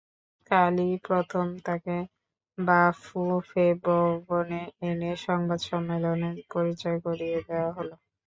[0.51, 1.97] কালই প্রথম তাঁকে
[2.57, 7.95] বাফুফে ভবনে এনে সংবাদ সম্মেলনে পরিচয় করিয়ে দেওয়া হলো।